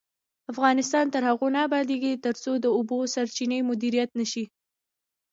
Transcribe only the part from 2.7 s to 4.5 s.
اوبو سرچینې مدیریت نشي.